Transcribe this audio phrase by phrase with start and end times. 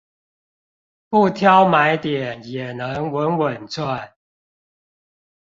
[1.09, 4.13] 不挑買點也能穩穩賺